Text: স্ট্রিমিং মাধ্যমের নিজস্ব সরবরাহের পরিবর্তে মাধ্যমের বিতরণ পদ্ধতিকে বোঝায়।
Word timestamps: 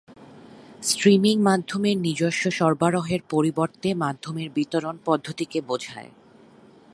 স্ট্রিমিং 0.83 1.35
মাধ্যমের 1.41 1.97
নিজস্ব 1.97 2.43
সরবরাহের 2.51 3.21
পরিবর্তে 3.29 3.89
মাধ্যমের 3.93 4.49
বিতরণ 4.49 4.95
পদ্ধতিকে 5.05 5.59
বোঝায়। 5.61 6.11